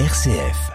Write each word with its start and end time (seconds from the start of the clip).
RCF. 0.00 0.72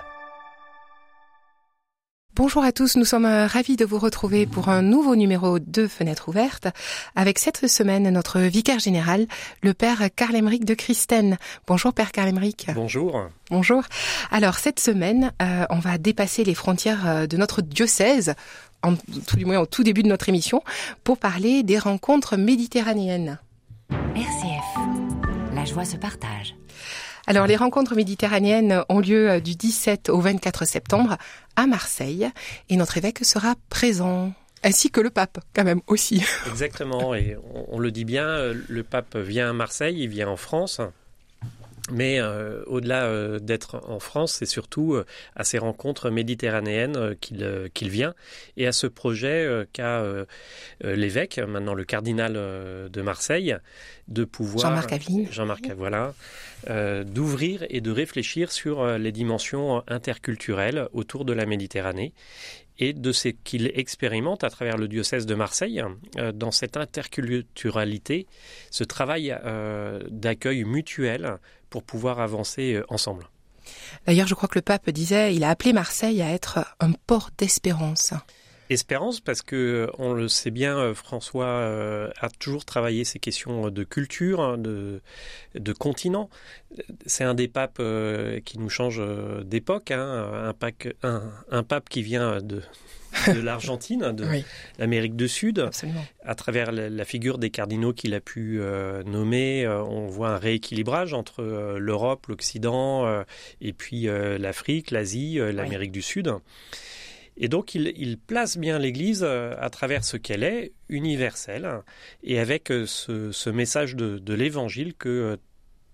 Bonjour 2.36 2.64
à 2.64 2.72
tous, 2.72 2.96
nous 2.96 3.04
sommes 3.04 3.26
euh, 3.26 3.48
ravis 3.48 3.76
de 3.76 3.84
vous 3.84 4.00
retrouver 4.00 4.46
pour 4.46 4.70
un 4.70 4.82
nouveau 4.82 5.18
numéro 5.18 5.60
de 5.60 5.88
Fenêtre 5.88 6.30
ouverte 6.30 6.70
avec 7.18 7.38
cette 7.38 7.68
semaine 7.68 8.10
notre 8.12 8.40
vicaire 8.40 8.80
général, 8.80 9.28
le 9.62 9.74
père 9.74 10.04
Karl 10.16 10.38
Emmerich 10.38 10.64
de 10.64 10.74
Christen. 10.74 11.38
Bonjour 11.68 11.94
père 11.94 12.14
Karl 12.14 12.30
Emmerich. 12.30 12.68
Bonjour. 12.74 13.28
Bonjour. 13.50 13.84
Alors 14.32 14.58
cette 14.58 14.80
semaine, 14.80 15.34
euh, 15.42 15.66
on 15.70 15.80
va 15.80 15.98
dépasser 15.98 16.46
les 16.46 16.56
frontières 16.56 17.06
euh, 17.06 17.28
de 17.28 17.36
notre 17.36 17.62
diocèse 17.62 18.36
en, 18.84 18.96
tout 18.96 19.36
du 19.36 19.44
moins 19.44 19.60
au 19.60 19.66
tout 19.66 19.84
début 19.84 20.04
de 20.04 20.08
notre 20.08 20.30
émission, 20.30 20.64
pour 21.04 21.18
parler 21.18 21.64
des 21.64 21.78
rencontres 21.78 22.38
méditerranéennes. 22.38 23.38
RCF, 24.16 24.80
la 25.54 25.66
joie 25.66 25.84
se 25.84 25.98
partage. 25.98 26.56
Alors 27.30 27.46
les 27.46 27.56
rencontres 27.56 27.94
méditerranéennes 27.94 28.84
ont 28.90 29.00
lieu 29.00 29.30
euh, 29.30 29.40
du 29.40 29.54
17 29.54 30.10
au 30.10 30.20
24 30.20 30.66
septembre 30.66 31.16
à 31.56 31.68
Marseille 31.68 32.28
et 32.70 32.76
notre 32.76 32.98
évêque 32.98 33.24
sera 33.24 33.54
présent 33.70 34.34
ainsi 34.64 34.90
que 34.90 35.00
le 35.00 35.12
pape, 35.12 35.38
quand 35.54 35.64
même 35.64 35.82
aussi. 35.86 36.24
Exactement, 36.50 37.14
et 37.14 37.38
on, 37.72 37.78
le 37.78 37.92
dit 37.92 38.04
bien, 38.04 38.28
euh, 38.28 38.56
le 38.68 38.84
pape 38.84 39.16
vient 39.16 39.52
à 39.52 39.54
Marseille, 39.54 39.98
il 40.00 40.10
vient 40.10 40.28
en 40.28 40.38
France. 40.38 40.82
Mais 41.92 42.20
euh, 42.20 42.64
au-delà 42.68 43.06
euh, 43.06 43.40
d'être 43.40 43.82
en 43.88 44.00
France, 44.00 44.34
c'est 44.34 44.46
surtout 44.46 44.94
euh, 44.94 45.06
à 45.36 45.44
ces 45.44 45.58
rencontres 45.58 46.10
méditerranéennes 46.10 47.16
qu'il 47.20 47.90
vient. 47.90 48.14
Et 48.58 48.68
à 48.68 48.72
ce 48.72 48.88
projet 48.88 49.66
qu'a 49.74 50.04
l'évêque, 50.84 51.40
maintenant 51.40 51.74
le 51.74 51.84
cardinal 51.84 52.34
de 52.34 53.02
Marseille, 53.02 53.56
de 54.08 54.24
pouvoir 54.26 54.70
Jean-Marc 54.70 54.94
Aveline, 54.94 55.32
Jean-Marc 55.32 55.72
voilà, 55.78 56.14
d'ouvrir 57.04 57.66
et 57.70 57.82
de 57.82 57.92
réfléchir 57.92 58.52
sur 58.52 58.86
les 58.98 59.12
dimensions 59.12 59.84
interculturelles 59.88 60.88
autour 60.94 61.26
de 61.26 61.34
la 61.34 61.46
Méditerranée 61.46 62.14
et 62.80 62.94
de 62.94 63.12
ce 63.12 63.28
qu'il 63.30 63.72
expérimente 63.76 64.44
à 64.44 64.50
travers 64.50 64.78
le 64.78 64.88
diocèse 64.88 65.26
de 65.26 65.36
Marseille 65.36 65.84
dans 66.34 66.52
cette 66.52 66.78
interculturalité, 66.78 68.26
ce 68.72 68.84
travail 68.84 69.38
d'accueil 70.10 70.64
mutuel 70.64 71.38
pour 71.70 71.84
pouvoir 71.84 72.20
avancer 72.20 72.74
euh, 72.74 72.84
ensemble. 72.90 73.30
D'ailleurs, 74.06 74.28
je 74.28 74.34
crois 74.34 74.50
que 74.50 74.58
le 74.58 74.64
pape 74.64 74.90
disait, 74.90 75.36
il 75.36 75.44
a 75.44 75.50
appelé 75.50 75.74
Marseille 75.74 76.22
à 76.22 76.32
être 76.32 76.76
un 76.80 76.92
port 76.92 77.30
d'espérance. 77.38 78.14
Espérance 78.70 79.20
parce 79.20 79.42
que 79.42 79.90
on 79.98 80.14
le 80.14 80.28
sait 80.28 80.52
bien, 80.52 80.78
euh, 80.78 80.94
François 80.94 81.46
euh, 81.46 82.10
a 82.20 82.30
toujours 82.30 82.66
travaillé 82.66 83.04
ces 83.04 83.20
questions 83.20 83.70
de 83.70 83.84
culture, 83.84 84.42
hein, 84.42 84.58
de, 84.58 85.02
de 85.56 85.74
continent. 85.74 86.30
C'est 87.06 87.24
un 87.24 87.34
des 87.34 87.48
papes 87.48 87.82
qui 88.46 88.60
nous 88.60 88.70
change 88.70 89.02
d'époque, 89.44 89.92
hein, 89.92 90.54
un, 91.04 91.32
un, 91.52 91.64
pape 91.64 91.90
qui 91.90 92.04
vient 92.04 92.42
de, 92.42 92.62
de 93.28 93.40
l'Argentine, 93.40 94.12
de 94.12 94.26
l'Amérique 94.78 95.16
du 95.16 95.28
Sud. 95.28 95.70
À 96.24 96.36
travers 96.36 96.72
la, 96.72 97.06
figure 97.06 97.38
des 97.38 97.50
cardinaux 97.50 97.94
qu'il 97.94 98.14
a 98.14 98.20
pu 98.20 98.60
euh, 98.62 99.04
nommer, 99.04 99.66
euh, 99.66 99.82
on 99.84 100.08
voit 100.08 100.30
un 100.30 100.38
rééquilibrage 100.38 101.14
entre 101.14 101.42
euh, 101.42 101.80
l'Europe, 101.80 102.28
l'Occident, 102.28 103.24
et 103.62 103.74
puis 103.74 104.08
l'Afrique, 104.38 104.92
l'Asie, 104.92 105.40
l'Amérique 105.40 105.92
du 105.92 106.02
Sud. 106.02 106.34
Et 107.40 107.48
donc 107.48 107.74
il, 107.74 108.18
place 108.18 108.58
bien 108.58 108.80
l'Église 108.80 109.24
à 109.24 109.70
travers 109.70 110.04
ce 110.04 110.18
qu'elle 110.18 110.44
est, 110.44 110.74
universelle, 110.90 111.84
et 112.22 112.40
avec 112.40 112.68
ce, 112.68 113.50
message 113.50 113.96
de 113.96 114.34
l'Évangile 114.34 114.94
que 114.94 115.40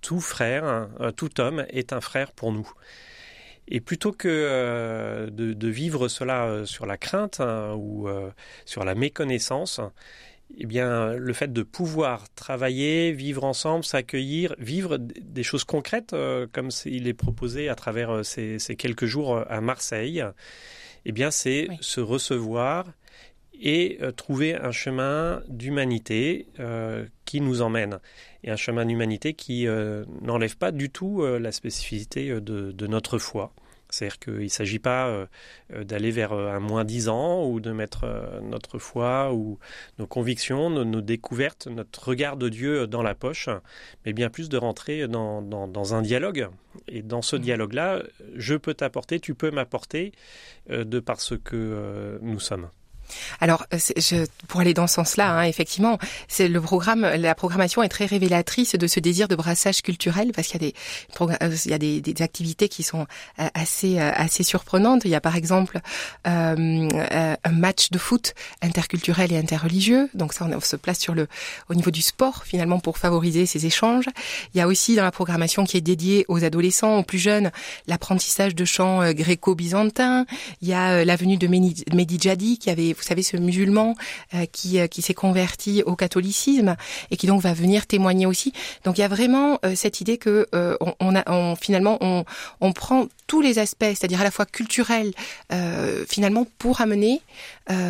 tout 0.02 0.20
frère, 0.20 0.90
tout 1.16 1.40
homme 1.40 1.66
est 1.70 1.94
un 1.94 2.02
frère 2.02 2.32
pour 2.32 2.52
nous. 2.52 2.68
Et 3.68 3.80
plutôt 3.82 4.12
que 4.12 4.28
euh, 4.28 5.30
de, 5.32 5.68
vivre 5.68 6.08
cela 6.08 6.46
euh, 6.46 6.66
sur 6.66 6.86
la 6.86 6.98
crainte 6.98 7.40
hein, 7.40 7.74
ou 7.76 8.08
euh, 8.08 8.30
sur 8.66 8.84
la 8.84 8.94
méconnaissance, 8.94 9.82
eh 10.58 10.66
bien, 10.66 11.14
le 11.14 11.34
fait 11.34 11.52
de 11.52 11.64
pouvoir 11.64 12.30
travailler, 12.34 13.12
vivre 13.12 13.44
ensemble, 13.44 13.84
s'accueillir, 13.84 14.56
vivre 14.58 14.98
des 14.98 15.44
choses 15.44 15.64
concrètes, 15.64 16.16
comme 16.54 16.70
il 16.86 17.08
est 17.08 17.14
proposé 17.14 17.68
à 17.70 17.76
travers 17.76 18.24
ces, 18.24 18.58
quelques 18.78 19.06
jours 19.06 19.44
à 19.50 19.60
Marseille, 19.62 20.24
eh 21.06 21.12
bien, 21.12 21.32
c'est 21.32 21.68
se 21.82 22.00
recevoir 22.00 22.86
et 23.60 24.00
trouver 24.18 24.56
un 24.56 24.72
chemin 24.72 25.42
d'humanité 25.48 26.48
qui 27.26 27.42
nous 27.42 27.62
emmène. 27.62 28.00
Et 28.44 28.52
un 28.52 28.56
chemin 28.56 28.86
d'humanité 28.86 29.34
qui 29.34 29.66
n'enlève 30.22 30.58
pas 30.58 30.72
du 30.72 30.90
tout 30.90 31.26
la 31.26 31.52
spécificité 31.52 32.40
de 32.40 32.88
notre 32.88 33.18
foi. 33.18 33.54
C'est-à-dire 33.90 34.20
qu'il 34.20 34.34
ne 34.34 34.48
s'agit 34.48 34.80
pas 34.80 35.08
euh, 35.08 35.26
euh, 35.74 35.84
d'aller 35.84 36.12
vers 36.12 36.34
euh, 36.34 36.52
un 36.52 36.60
moins 36.60 36.84
dix 36.84 37.10
ans 37.10 37.46
ou 37.46 37.60
de 37.60 37.72
mettre 37.72 38.06
notre 38.42 38.80
foi 38.80 39.34
ou 39.34 39.60
nos 40.00 40.08
convictions, 40.08 40.70
nos, 40.70 41.02
découvertes, 41.02 41.68
notre 41.68 42.10
regard 42.10 42.38
de 42.38 42.50
Dieu 42.50 42.88
dans 42.88 43.04
la 43.04 43.16
poche, 43.16 43.50
mais 44.06 44.14
bien 44.14 44.30
plus 44.30 44.50
de 44.50 44.58
rentrer 44.58 45.08
dans, 45.08 45.42
dans 45.42 45.94
un 45.94 46.02
dialogue. 46.02 46.50
Et 46.88 47.02
dans 47.02 47.22
ce 47.22 47.36
mmh. 47.36 47.40
dialogue-là, 47.40 48.04
je 48.36 48.56
peux 48.56 48.74
t'apporter, 48.74 49.20
tu 49.20 49.34
peux 49.34 49.52
m'apporter 49.52 50.12
de 50.70 51.00
par 51.00 51.22
ce 51.22 51.36
que 51.36 52.20
nous 52.22 52.40
sommes. 52.40 52.70
Alors, 53.40 53.66
euh, 53.74 53.78
je, 53.98 54.26
pour 54.48 54.62
aller 54.62 54.74
dans 54.74 54.88
ce 54.88 54.96
sens-là, 54.96 55.32
hein, 55.32 55.44
effectivement, 55.44 55.98
c'est 56.28 56.48
le 56.48 56.62
programme, 56.62 57.02
la 57.02 57.36
programmation 57.36 57.84
est 57.84 57.90
très 57.90 58.06
révélatrice 58.06 58.74
de 58.74 58.88
ce 58.88 59.00
désir 59.00 59.28
de 59.28 59.36
brassage 59.36 59.82
culturel 59.82 60.32
parce 60.34 60.48
qu'il 60.48 60.62
y 60.62 60.66
a 60.66 60.72
des, 60.72 61.44
euh, 61.44 61.56
il 61.66 61.72
y 61.72 61.74
a 61.74 61.78
des, 61.78 62.02
des, 62.02 62.22
activités 62.22 62.70
qui 62.70 62.84
sont 62.84 63.06
euh, 63.40 63.48
assez, 63.54 64.00
assez 64.00 64.44
surprenantes. 64.44 65.04
Il 65.06 65.12
y 65.12 65.16
a 65.16 65.22
par 65.22 65.36
exemple 65.36 65.80
un 66.24 67.52
match 67.52 67.92
de 67.92 67.98
foot 67.98 68.34
interculturel 68.62 69.32
et 69.34 69.38
interreligieux. 69.38 70.10
Donc 70.14 70.34
ça, 70.34 70.46
on, 70.46 70.60
se 70.60 70.76
place 70.76 71.00
sur 71.00 71.14
le, 71.14 71.28
au 71.70 71.76
niveau 71.76 71.92
du 71.92 72.02
sport 72.02 72.44
finalement 72.46 72.80
pour 72.80 72.98
favoriser 72.98 73.46
ces 73.46 73.66
échanges. 73.66 74.06
Il 74.54 74.58
y 74.58 74.62
a 74.62 74.68
aussi 74.68 74.96
dans 74.96 75.04
la 75.04 75.12
programmation 75.12 75.66
qui 75.66 75.78
est 75.78 75.82
dédiée 75.82 76.26
aux 76.28 76.44
adolescents, 76.44 76.98
aux 76.98 77.04
plus 77.04 77.20
jeunes, 77.20 77.52
l'apprentissage 77.88 78.56
de 78.56 78.66
chants 78.66 79.12
gréco-byzantins. 79.12 80.26
Il 80.62 80.68
y 80.68 80.74
a 80.74 81.06
l'avenue 81.06 81.38
de 81.38 81.48
Mehdi 81.48 82.18
Jadi 82.20 82.58
qui 82.58 82.70
avait 82.70 82.94
savez, 83.06 83.24
ce 83.24 83.38
musulman 83.38 83.96
euh, 84.34 84.46
qui, 84.52 84.80
euh, 84.80 84.88
qui 84.88 85.02
s'est 85.02 85.14
converti 85.14 85.84
au 85.86 85.96
catholicisme 85.96 86.76
et 87.12 87.18
qui 87.18 87.28
donc 87.28 87.42
va 87.42 87.54
venir 87.54 87.88
témoigner 87.88 88.26
aussi. 88.26 88.54
Donc 88.84 88.98
il 88.98 89.02
y 89.02 89.04
a 89.04 89.08
vraiment 89.08 89.60
euh, 89.66 89.76
cette 89.76 90.02
idée 90.02 90.18
que 90.18 90.48
on, 91.00 91.16
a, 91.16 91.32
on, 91.32 91.56
finalement 91.56 91.98
on, 92.02 92.26
on 92.62 92.74
prend 92.74 93.08
tous 93.28 93.42
les 93.42 93.60
aspects, 93.60 93.84
c'est-à-dire 93.84 94.22
à 94.22 94.24
la 94.24 94.32
fois 94.32 94.46
culturels, 94.46 95.12
finalement 96.08 96.46
pour 96.58 96.82
amener 96.82 97.22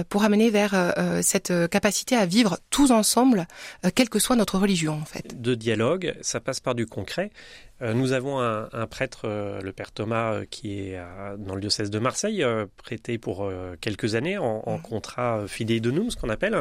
pour 0.09 0.23
amener 0.23 0.50
vers 0.50 0.94
cette 1.22 1.51
capacité 1.69 2.16
à 2.16 2.25
vivre 2.25 2.59
tous 2.69 2.91
ensemble, 2.91 3.47
quelle 3.96 4.09
que 4.09 4.19
soit 4.19 4.35
notre 4.35 4.57
religion 4.57 4.94
en 5.01 5.06
fait. 5.06 5.41
De 5.41 5.56
dialogue, 5.56 6.16
ça 6.22 6.40
passe 6.40 6.59
par 6.59 6.75
du 6.75 6.85
concret. 6.85 7.31
Euh, 7.81 7.94
nous 7.94 8.13
avons 8.13 8.40
un, 8.40 8.88
prêtre, 8.88 9.23
euh, 9.25 9.62
le 9.62 9.73
père 9.73 9.91
Thomas, 9.91 10.34
euh, 10.34 10.46
qui 10.50 10.79
est 10.79 11.00
dans 11.38 11.56
le 11.56 11.62
diocèse 11.62 11.90
de 11.90 12.00
Marseille, 12.00 12.46
prêté 12.78 13.17
pour 13.17 13.52
quelques 13.81 14.16
années 14.16 14.38
en, 14.38 14.62
mmh. 14.66 14.81
contrat 14.81 15.47
fidei 15.47 15.79
donum, 15.79 16.09
ce 16.09 16.16
qu'on 16.16 16.29
appelle, 16.29 16.57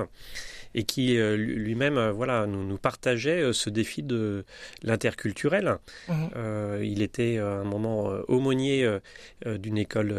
et 0.74 0.84
qui 0.84 1.16
lui-même 1.16 2.10
voilà, 2.10 2.46
nous, 2.46 2.64
nous, 2.64 2.78
partageait 2.78 3.52
ce 3.52 3.70
défi 3.70 4.02
de 4.02 4.44
l'interculturel. 4.82 5.76
Mmh. 6.08 6.12
il 6.82 7.02
était 7.02 7.38
à 7.38 7.46
un 7.46 7.64
moment 7.64 8.08
aumônier 8.28 8.88
d'une 9.46 9.78
école 9.78 10.14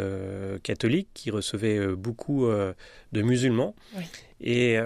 catholique 0.64 1.10
qui 1.14 1.32
recevait 1.32 1.88
beaucoup 1.96 2.48
de 2.48 3.22
musulmans. 3.22 3.76
Et 4.42 4.78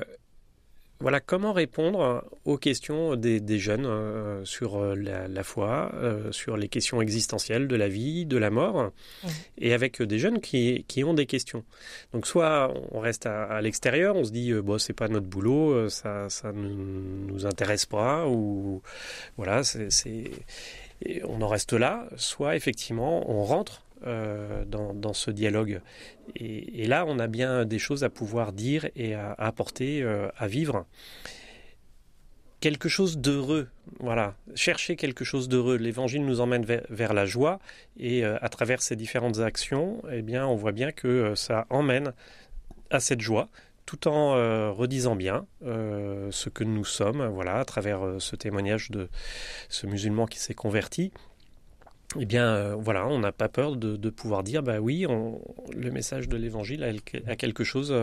voilà 1.02 1.22
comment 1.22 1.54
répondre 1.54 2.26
aux 2.44 2.58
questions 2.58 3.16
des, 3.16 3.60
jeunes 3.60 3.86
euh, 3.86 4.44
sur 4.44 4.76
euh, 4.76 4.96
la, 4.96 5.44
foi, 5.44 5.92
euh, 5.96 6.32
sur 6.34 6.58
les 6.58 6.68
questions 6.68 7.02
existentielles 7.02 7.70
de 7.70 7.76
la 7.78 7.88
vie, 7.88 8.26
de 8.26 8.38
la 8.38 8.50
mort, 8.50 8.92
et 9.58 9.74
avec 9.74 10.02
des 10.02 10.20
jeunes 10.20 10.42
qui, 10.42 10.84
ont 11.06 11.14
des 11.14 11.26
questions. 11.26 11.64
Donc 12.14 12.28
soit 12.28 12.74
on 12.92 13.00
reste 13.00 13.26
à, 13.26 13.62
l'extérieur, 13.62 14.18
on 14.18 14.26
se 14.26 14.32
dit 14.32 14.52
bon 14.54 14.78
c'est 14.78 14.94
pas 14.94 15.08
notre 15.08 15.28
boulot, 15.28 15.88
ça 15.90 16.30
ça 16.30 16.52
ne 16.52 16.68
nous 16.68 17.46
intéresse 17.46 17.86
pas 17.86 18.28
ou 18.28 18.82
voilà 19.38 19.64
c'est 19.64 20.32
on 21.24 21.42
en 21.42 21.48
reste 21.48 21.72
là. 21.72 22.10
Soit 22.18 22.58
effectivement 22.58 23.30
on 23.32 23.44
rentre 23.44 23.84
euh, 24.06 24.64
dans, 24.66 25.14
ce 25.14 25.32
dialogue. 25.32 25.82
Et, 26.36 26.88
là, 26.88 27.06
on 27.08 27.20
a 27.20 27.28
bien 27.28 27.66
des 27.66 27.80
choses 27.80 28.04
à 28.04 28.10
pouvoir 28.10 28.54
dire 28.54 28.88
et 28.96 29.14
à, 29.14 29.34
apporter, 29.38 30.02
euh, 30.02 30.30
à 30.38 30.48
vivre. 30.48 30.86
Quelque 32.62 32.88
chose 32.90 33.18
d'heureux, 33.18 33.68
voilà. 34.00 34.36
Chercher 34.56 34.96
quelque 34.96 35.26
chose 35.26 35.50
d'heureux. 35.50 35.76
L'évangile 35.78 36.26
nous 36.26 36.40
emmène 36.40 36.66
vers, 36.90 37.14
la 37.14 37.26
joie 37.26 37.60
et 37.98 38.24
euh, 38.24 38.38
à 38.42 38.50
travers 38.50 38.82
ces 38.82 38.96
différentes 38.96 39.40
actions, 39.40 40.02
eh 40.12 40.22
bien, 40.22 40.46
on 40.46 40.56
voit 40.56 40.74
bien 40.74 40.92
que 40.92 41.36
ça 41.36 41.66
emmène 41.70 42.14
à 42.90 43.00
cette 43.00 43.22
joie 43.22 43.50
tout 43.86 44.08
en 44.08 44.36
redisant 44.72 45.16
bien 45.16 45.48
ce 45.64 46.50
que 46.50 46.64
nous 46.64 46.86
sommes, 46.86 47.26
voilà, 47.26 47.58
à 47.58 47.66
travers 47.66 48.02
ce 48.20 48.36
témoignage 48.36 48.92
de 48.92 49.10
ce 49.68 49.88
musulman 49.88 50.28
qui 50.28 50.38
s'est 50.38 50.54
converti, 50.54 51.12
eh 52.18 52.26
bien, 52.26 52.76
voilà, 52.76 53.08
on 53.08 53.20
n'a 53.20 53.32
pas 53.32 53.50
peur 53.50 53.76
de, 53.76 54.10
pouvoir 54.10 54.44
dire, 54.44 54.64
bah 54.64 54.80
oui, 54.80 55.06
le 55.76 55.92
message 55.92 56.28
de 56.28 56.38
l'Évangile 56.38 56.84
a, 57.28 57.36
quelque 57.36 57.64
chose 57.64 57.96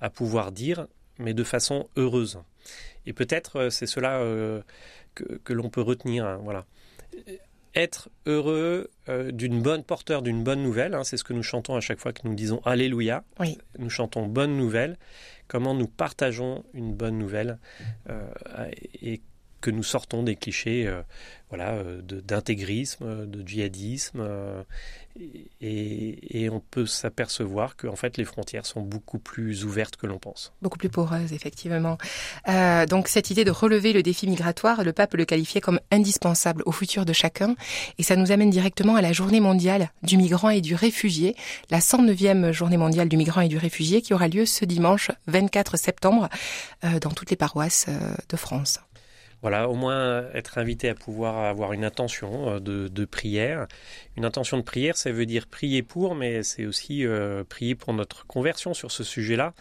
à 0.00 0.10
pouvoir 0.10 0.50
dire, 0.50 0.86
mais 1.18 1.34
de 1.34 1.44
façon 1.44 1.88
heureuse. 1.96 2.40
Et 3.06 3.12
peut-être 3.12 3.68
c'est 3.70 3.86
cela 3.86 4.20
que, 5.14 5.52
l'on 5.52 5.70
peut 5.70 5.82
retenir. 5.82 6.26
Hein, 6.26 6.40
voilà 6.42 6.66
être 7.74 8.10
heureux 8.26 8.90
euh, 9.08 9.30
d'une 9.30 9.62
bonne 9.62 9.82
porteur 9.82 10.22
d'une 10.22 10.42
bonne 10.42 10.62
nouvelle. 10.62 10.94
Hein, 10.94 11.04
c'est 11.04 11.16
ce 11.16 11.24
que 11.24 11.32
nous 11.32 11.42
chantons 11.42 11.74
à 11.74 11.80
chaque 11.80 11.98
fois 11.98 12.12
que 12.12 12.26
nous 12.26 12.34
disons 12.34 12.60
Alléluia. 12.64 13.24
Nous 13.78 13.90
chantons 13.90 14.26
bonne 14.26 14.56
nouvelle. 14.56 14.98
Comment 15.48 15.74
nous 15.74 15.86
partageons 15.86 16.64
une 16.74 16.94
bonne 16.94 17.18
nouvelle 17.18 17.58
euh, 18.08 18.26
et 19.02 19.20
que 19.62 19.70
nous 19.70 19.82
sortons 19.82 20.22
des 20.22 20.36
clichés 20.36 20.86
euh, 20.86 21.00
voilà, 21.48 21.70
euh, 21.70 22.00
d'intégrisme, 22.02 23.26
de, 23.26 23.46
djihadisme, 23.46 24.20
euh, 24.20 24.62
et, 25.60 26.48
on 26.50 26.60
peut 26.60 26.86
s'apercevoir 26.86 27.76
que 27.76 27.86
en 27.86 27.96
fait 27.96 28.16
les 28.16 28.24
frontières 28.24 28.64
sont 28.64 28.80
beaucoup 28.80 29.18
plus 29.18 29.64
ouvertes 29.64 29.96
que 29.96 30.06
l'on 30.06 30.18
pense. 30.18 30.52
Beaucoup 30.62 30.78
plus 30.78 30.88
poreuses, 30.88 31.32
effectivement. 31.32 31.98
donc 32.88 33.08
cette 33.08 33.30
idée 33.30 33.44
de 33.44 33.50
relever 33.50 33.92
le 33.92 34.02
défi 34.02 34.26
migratoire, 34.26 34.82
le 34.82 34.92
pape 34.92 35.14
le 35.14 35.24
qualifiait 35.26 35.60
comme 35.60 35.80
indispensable 35.90 36.62
au 36.66 36.72
futur 36.72 37.04
de 37.04 37.12
chacun, 37.12 37.54
et 37.98 38.02
ça 38.02 38.16
nous 38.16 38.32
amène 38.32 38.50
directement 38.50 38.96
à 38.96 39.02
la 39.02 39.12
journée 39.12 39.40
mondiale 39.40 39.90
du 40.02 40.16
migrant 40.16 40.50
et 40.50 40.62
du 40.62 40.74
réfugié, 40.74 41.36
la 41.70 41.80
109e 41.80 42.50
journée 42.52 42.78
mondiale 42.78 43.08
du 43.08 43.18
migrant 43.18 43.42
et 43.42 43.48
du 43.48 43.58
réfugié 43.58 44.00
qui 44.00 44.14
aura 44.14 44.28
lieu 44.28 44.46
ce 44.46 44.64
dimanche 44.64 45.10
24 45.26 45.76
septembre 45.76 46.28
dans 46.82 47.10
toutes 47.10 47.30
les 47.30 47.36
paroisses 47.36 47.86
de 48.28 48.36
France. 48.36 48.80
Voilà, 49.42 49.68
au 49.68 49.74
moins 49.74 50.24
être 50.34 50.58
invité 50.58 50.88
à 50.88 50.94
pouvoir 50.94 51.38
avoir 51.38 51.72
une 51.72 51.84
intention 51.84 52.48
euh, 52.48 52.60
de, 52.60 53.04
prière. 53.04 53.66
Une 54.16 54.24
intention 54.24 54.56
de 54.56 54.62
prière, 54.62 54.96
ça 54.96 55.10
veut 55.10 55.26
dire 55.26 55.48
prier 55.48 55.82
pour, 55.82 56.14
mais 56.14 56.44
c'est 56.44 56.64
aussi 56.64 57.04
euh, 57.04 57.42
prier 57.42 57.74
pour 57.74 57.92
notre 57.92 58.24
conversion 58.26 58.72
sur 58.72 58.92
ce 58.92 59.02
sujet-là. 59.02 59.52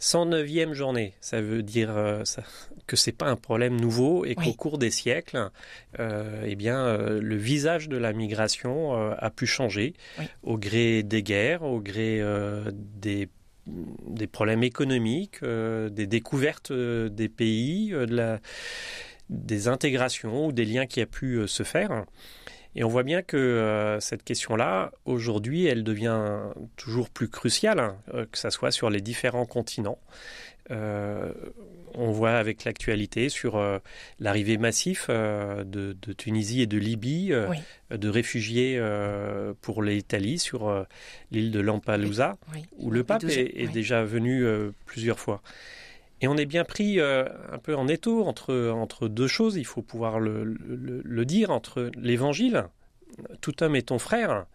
109e 0.00 0.72
journée, 0.72 1.12
ça 1.20 1.42
veut 1.42 1.62
dire 1.62 1.94
euh, 1.94 2.24
ça, 2.24 2.42
que 2.86 2.96
c'est 2.96 3.12
pas 3.12 3.26
un 3.26 3.36
problème 3.36 3.78
nouveau 3.78 4.24
et 4.24 4.34
qu'au 4.34 4.54
cours 4.54 4.78
des 4.78 4.90
siècles, 4.90 5.50
eh 5.98 6.56
bien, 6.56 6.96
le 6.96 7.36
visage 7.36 7.90
de 7.90 7.98
la 7.98 8.14
migration 8.14 8.94
a 9.12 9.30
pu 9.30 9.46
changer 9.46 9.92
au 10.42 10.56
gré 10.56 11.02
des 11.02 11.22
guerres, 11.22 11.62
au 11.62 11.80
gré 11.80 12.22
des 12.74 13.28
des 13.66 14.26
problèmes 14.26 14.64
économiques, 14.64 15.44
des 15.44 16.06
découvertes 16.06 16.72
des 16.72 17.28
pays, 17.28 17.90
de 17.90 18.14
la, 18.16 18.40
des 19.30 19.68
intégrations 19.68 20.46
ou 20.46 20.52
des 20.52 20.64
liens 20.64 20.86
qui 20.86 21.00
a 21.00 21.06
pu 21.06 21.36
euh, 21.36 21.46
se 21.46 21.62
faire. 21.62 22.04
Et 22.76 22.84
on 22.84 22.88
voit 22.88 23.02
bien 23.02 23.22
que 23.22 23.36
euh, 23.36 23.98
cette 24.00 24.22
question-là, 24.22 24.92
aujourd'hui, 25.04 25.66
elle 25.66 25.82
devient 25.82 26.30
toujours 26.76 27.10
plus 27.10 27.28
cruciale, 27.28 27.80
hein, 27.80 27.96
euh, 28.14 28.26
que 28.30 28.38
ce 28.38 28.50
soit 28.50 28.70
sur 28.70 28.90
les 28.90 29.00
différents 29.00 29.46
continents. 29.46 29.98
on 30.72 32.12
voit 32.12 32.34
avec 32.34 32.64
l'actualité 32.64 33.28
sur 33.28 33.60
l'arrivée 34.20 34.56
massive 34.56 35.06
de, 35.08 35.96
Tunisie 36.16 36.62
et 36.62 36.68
de 36.68 36.78
Libye 36.78 37.32
de 37.90 38.08
réfugiés 38.08 38.80
pour 39.62 39.82
l'Italie 39.82 40.38
sur 40.38 40.86
l'île 41.32 41.50
de 41.50 41.58
Lampedusa, 41.58 42.36
où 42.78 42.92
le 42.92 43.02
pape 43.02 43.24
est, 43.24 43.72
déjà 43.72 44.04
venu 44.04 44.46
plusieurs 44.86 45.18
fois. 45.18 45.42
Et 46.20 46.28
on 46.28 46.36
est 46.36 46.46
bien 46.46 46.64
pris 46.64 47.00
euh, 47.00 47.24
un 47.50 47.58
peu 47.58 47.74
en 47.74 47.88
étau 47.88 48.24
entre, 48.24 48.70
entre 48.70 49.08
deux 49.08 49.26
choses, 49.26 49.56
il 49.56 49.64
faut 49.64 49.82
pouvoir 49.82 50.20
le, 50.20 50.44
le, 50.44 51.24
dire, 51.24 51.50
entre 51.50 51.90
l'évangile, 51.96 52.66
tout 53.40 53.62
homme 53.62 53.74
est 53.74 53.88
ton 53.88 53.98
frère, 53.98 54.46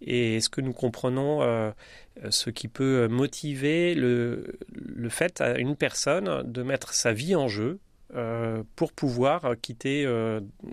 et 0.00 0.36
est-ce 0.36 0.48
que 0.48 0.60
nous 0.60 0.72
comprenons 0.72 1.42
euh, 1.42 1.70
ce 2.30 2.50
qui 2.50 2.68
peut 2.68 3.06
motiver 3.06 3.94
le, 3.94 4.58
le 4.74 5.08
fait 5.08 5.40
à 5.40 5.56
une 5.56 5.76
personne 5.76 6.42
de 6.50 6.62
mettre 6.62 6.94
sa 6.94 7.12
vie 7.12 7.36
en 7.36 7.46
jeu 7.48 7.78
euh, 8.14 8.62
pour 8.74 8.92
pouvoir 8.92 9.54
quitter 9.62 10.06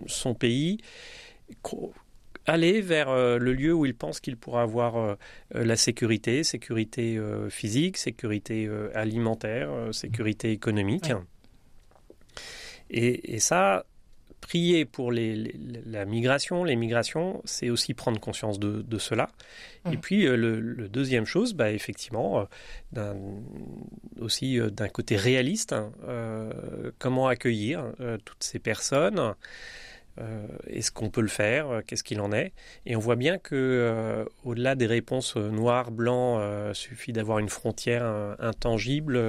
son 0.07 0.33
pays 0.33 0.79
aller 2.45 2.81
vers 2.81 3.09
euh, 3.09 3.38
le 3.38 3.53
lieu 3.53 3.73
où 3.73 3.85
il 3.85 3.95
pense 3.95 4.19
qu'il 4.19 4.38
pourra 4.38 4.63
avoir 4.63 4.97
euh, 4.97 5.15
euh, 5.55 5.63
la 5.63 5.75
sécurité, 5.75 6.43
sécurité 6.43 7.19
physique, 7.49 7.97
sécurité 7.97 8.69
alimentaire, 8.93 9.69
sécurité 9.91 10.51
économique. 10.51 11.11
Et, 12.89 13.39
ça, 13.39 13.85
prier 14.41 14.85
pour 14.85 15.11
la 15.11 16.05
migration, 16.05 16.63
les 16.63 16.75
migrations, 16.75 17.41
c'est 17.45 17.69
aussi 17.69 17.93
prendre 17.93 18.19
conscience 18.19 18.59
de, 18.59 18.97
cela. 18.97 19.29
Et 19.91 19.97
puis, 19.97 20.23
le, 20.25 20.88
deuxième 20.89 21.25
chose, 21.25 21.53
bah, 21.53 21.71
effectivement, 21.71 22.47
aussi 24.19 24.59
d'un 24.59 24.89
côté 24.89 25.15
réaliste, 25.15 25.73
hein, 25.73 25.91
comment 26.99 27.27
accueillir 27.27 27.85
toutes 28.25 28.43
ces 28.43 28.59
personnes 28.59 29.33
euh, 30.19 30.47
est-ce 30.67 30.91
qu'on 30.91 31.09
peut 31.09 31.21
le 31.21 31.27
faire? 31.27 31.69
Euh, 31.69 31.81
Qu'est-ce 31.85 32.03
qu'il 32.03 32.19
en 32.21 32.31
est? 32.31 32.51
Et 32.85 32.95
on 32.95 32.99
voit 32.99 33.15
bien 33.15 33.37
que, 33.37 33.55
euh, 33.55 34.25
au-delà 34.43 34.75
des 34.75 34.85
réponses 34.85 35.35
noires, 35.35 35.91
blancs, 35.91 36.41
suffit 36.75 37.13
d'avoir 37.13 37.39
une 37.39 37.49
frontière 37.49 38.03
intangible 38.39 39.19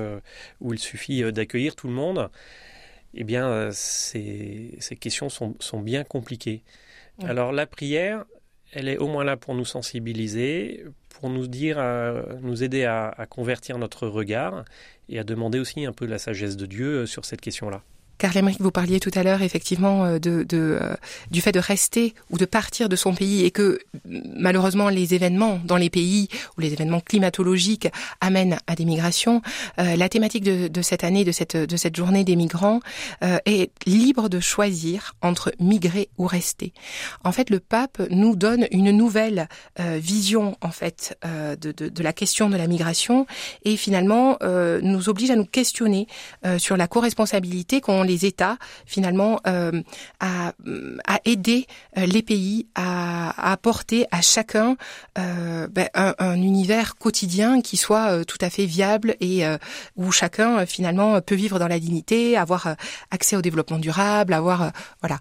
où 0.60 0.72
il 0.72 0.78
suffit 0.78 1.32
d'accueillir 1.32 1.76
tout 1.76 1.86
le 1.86 1.94
monde. 1.94 2.30
Eh 3.14 3.24
bien, 3.24 3.70
ces, 3.72 4.78
questions 5.00 5.28
sont, 5.28 5.80
bien 5.80 6.04
compliquées. 6.04 6.62
Alors 7.24 7.52
la 7.52 7.66
prière, 7.66 8.24
elle 8.72 8.88
est 8.88 8.96
au 8.96 9.06
moins 9.06 9.24
là 9.24 9.36
pour 9.36 9.54
nous 9.54 9.64
sensibiliser, 9.64 10.84
pour 11.10 11.28
nous 11.28 11.46
dire, 11.46 11.78
nous 12.40 12.62
aider 12.62 12.84
à 12.84 13.26
convertir 13.28 13.78
notre 13.78 14.06
regard 14.06 14.64
et 15.08 15.18
à 15.18 15.24
demander 15.24 15.58
aussi 15.58 15.84
un 15.84 15.92
peu 15.92 16.06
la 16.06 16.18
sagesse 16.18 16.56
de 16.56 16.66
Dieu 16.66 17.06
sur 17.06 17.24
cette 17.24 17.40
question-là. 17.40 17.82
Car 18.22 18.36
Émeric, 18.36 18.60
vous 18.60 18.70
parliez 18.70 19.00
tout 19.00 19.10
à 19.16 19.24
l'heure 19.24 19.42
effectivement 19.42 20.04
euh, 20.04 20.20
de, 20.20 20.46
euh, 20.52 20.94
du 21.32 21.40
fait 21.40 21.50
de 21.50 21.58
rester 21.58 22.14
ou 22.30 22.38
de 22.38 22.44
partir 22.44 22.88
de 22.88 22.94
son 22.94 23.16
pays 23.16 23.44
et 23.44 23.50
que 23.50 23.80
malheureusement 24.04 24.90
les 24.90 25.14
événements 25.14 25.58
dans 25.64 25.76
les 25.76 25.90
pays 25.90 26.28
ou 26.56 26.60
les 26.60 26.72
événements 26.72 27.00
climatologiques 27.00 27.88
amènent 28.20 28.58
à 28.68 28.76
des 28.76 28.84
migrations. 28.84 29.42
Euh, 29.80 29.96
la 29.96 30.08
thématique 30.08 30.44
de, 30.44 30.82
cette 30.82 31.02
année, 31.02 31.24
de 31.24 31.32
cette, 31.32 31.56
de 31.56 31.76
cette 31.76 31.96
journée 31.96 32.22
des 32.22 32.36
migrants, 32.36 32.78
est 33.44 33.72
libre 33.86 34.28
de 34.28 34.38
choisir 34.38 35.14
entre 35.20 35.52
migrer 35.58 36.08
ou 36.16 36.26
rester. 36.26 36.72
En 37.24 37.32
fait, 37.32 37.50
le 37.50 37.58
pape 37.58 38.00
nous 38.10 38.36
donne 38.36 38.66
une 38.70 38.90
nouvelle 38.92 39.48
vision 39.78 40.56
en 40.60 40.70
fait 40.70 41.16
de, 41.24 41.72
de, 41.72 42.02
la 42.02 42.12
question 42.12 42.50
de 42.50 42.56
la 42.56 42.66
migration 42.66 43.26
et 43.64 43.76
finalement 43.76 44.38
nous 44.82 45.08
oblige 45.08 45.30
à 45.30 45.36
nous 45.36 45.44
questionner 45.44 46.06
sur 46.58 46.76
la 46.76 46.88
co-responsabilité 46.88 47.80
qu'on 47.80 48.02
les 48.02 48.11
États 48.14 48.58
finalement 48.86 49.40
euh, 49.46 49.82
à, 50.20 50.52
aider 51.24 51.66
euh, 51.96 52.06
les 52.06 52.22
pays 52.22 52.66
à, 52.74 53.52
apporter 53.52 54.06
à 54.10 54.20
chacun 54.22 54.76
euh, 55.18 55.66
ben, 55.68 55.88
un, 55.94 56.34
univers 56.36 56.96
quotidien 56.96 57.60
qui 57.60 57.76
soit 57.76 58.24
tout 58.24 58.38
à 58.40 58.50
fait 58.50 58.66
viable 58.66 59.16
et 59.20 59.44
où 59.96 60.10
chacun 60.10 60.66
finalement 60.66 61.20
peut 61.20 61.34
vivre 61.34 61.58
dans 61.58 61.68
la 61.68 61.78
dignité, 61.78 62.36
avoir 62.36 62.76
accès 63.10 63.36
au 63.36 63.42
développement 63.42 63.78
durable, 63.78 64.32
avoir 64.32 64.72
voilà. 65.00 65.18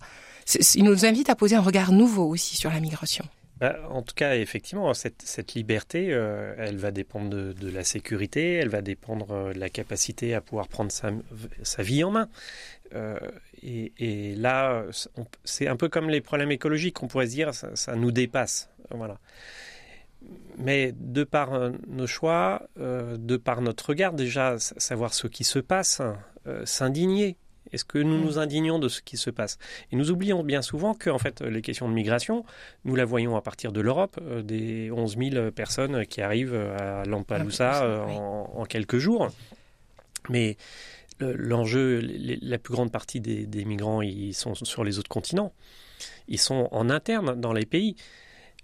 Il 0.76 0.84
nous 0.84 1.06
invite 1.06 1.30
à 1.30 1.36
poser 1.36 1.56
un 1.56 1.62
regard 1.62 1.92
nouveau 1.92 2.28
aussi 2.28 2.56
sur 2.58 2.72
la 2.72 2.80
migration. 2.80 3.26
Bah, 3.62 3.78
en 3.92 4.02
tout 4.02 4.16
cas, 4.16 4.36
effectivement, 4.36 4.92
cette, 4.96 5.54
liberté, 5.54 6.08
elle 6.08 6.78
va 6.78 6.90
dépendre 6.90 7.30
de, 7.30 7.70
la 7.70 7.84
sécurité, 7.84 8.56
elle 8.56 8.70
va 8.70 8.82
dépendre 8.82 9.54
de 9.54 9.60
la 9.60 9.70
capacité 9.70 10.34
à 10.34 10.42
pouvoir 10.42 10.68
prendre 10.68 10.92
sa, 10.92 11.84
vie 11.84 12.04
en 12.04 12.10
main. 12.10 12.28
Euh, 12.96 13.18
et, 13.64 14.36
là, 14.36 14.86
c'est 15.44 15.68
un 15.68 15.76
peu 15.76 15.90
comme 15.90 16.10
les 16.10 16.22
problèmes 16.22 16.52
écologiques, 16.52 17.02
on 17.04 17.08
pourrait 17.08 17.28
se 17.28 17.32
dire, 17.32 17.54
ça, 17.54 17.96
nous 17.96 18.12
dépasse. 18.12 18.70
Voilà. 18.90 19.20
Mais 20.58 20.94
de 20.96 21.24
par 21.24 21.54
euh, 21.54 21.72
nos 21.88 22.08
choix, 22.08 22.68
euh, 22.80 23.18
de 23.18 23.38
par 23.38 23.62
notre 23.62 23.90
regard, 23.90 24.14
déjà, 24.14 24.58
savoir 24.60 25.14
ce 25.14 25.28
qui 25.28 25.44
se 25.44 25.60
passe, 25.60 26.02
s'indigner. 26.66 27.38
Est-ce 27.72 27.86
que 27.86 27.98
nous 27.98 28.18
mm. 28.18 28.22
nous 28.22 28.40
indignons 28.40 28.80
de 28.80 28.90
ce 28.90 29.02
qui 29.02 29.18
se 29.18 29.30
passe? 29.30 29.58
Et 29.92 29.96
nous 29.96 30.12
oublions 30.12 30.44
bien 30.44 30.62
souvent 30.62 30.94
que, 30.94 31.10
en 31.10 31.20
fait, 31.20 31.42
les 31.42 31.62
questions 31.62 31.88
de 31.88 31.94
migration, 31.94 32.44
nous 32.86 32.96
la 32.96 33.06
voyons 33.06 33.36
à 33.36 33.42
partir 33.42 33.72
de 33.72 33.82
l'Europe, 33.82 34.20
des 34.44 34.92
11 34.92 35.18
000 35.18 35.52
personnes 35.52 36.06
qui 36.06 36.22
arrivent 36.22 36.56
à 36.56 37.06
Lampedusa 37.06 38.06
en, 38.08 38.52
en, 38.56 38.66
quelques 38.66 38.98
jours. 38.98 39.30
Mais 40.30 40.58
l'enjeu, 41.22 42.02
la 42.42 42.58
plus 42.58 42.74
grande 42.74 42.92
partie 42.92 43.20
des, 43.20 43.66
migrants, 43.66 44.02
ils 44.02 44.34
sont 44.34 44.56
sur 44.56 44.84
les 44.84 45.00
autres 45.00 45.10
continents. 45.10 45.54
Ils 46.28 46.40
sont 46.40 46.68
en 46.72 46.90
interne 46.90 47.40
dans 47.40 47.54
les 47.54 47.66
pays. 47.66 47.96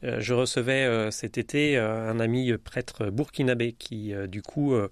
Euh, 0.04 0.20
je 0.20 0.34
recevais 0.34 0.86
euh, 0.86 1.10
cet 1.10 1.38
été 1.38 1.77
euh, 1.77 2.10
un 2.10 2.20
ami 2.20 2.56
prêtre 2.58 3.10
burkinabé 3.10 3.74
qui, 3.74 4.13
du 4.27 4.42
coup, 4.42 4.74
mhm. 4.75 4.86